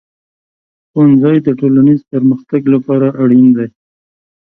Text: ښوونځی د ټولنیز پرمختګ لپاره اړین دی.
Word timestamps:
ښوونځی 0.89 1.37
د 1.43 1.47
ټولنیز 1.59 2.01
پرمختګ 2.11 2.61
لپاره 2.73 3.07
اړین 3.21 3.47
دی. 3.57 3.67